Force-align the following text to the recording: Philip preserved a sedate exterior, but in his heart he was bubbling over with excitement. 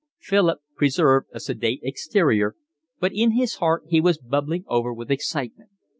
Philip 0.17 0.61
preserved 0.75 1.27
a 1.31 1.39
sedate 1.39 1.81
exterior, 1.83 2.55
but 2.99 3.11
in 3.13 3.33
his 3.33 3.57
heart 3.57 3.83
he 3.87 4.01
was 4.01 4.17
bubbling 4.17 4.63
over 4.67 4.91
with 4.91 5.11
excitement. 5.11 5.69